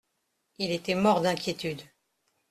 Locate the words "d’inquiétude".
1.21-1.83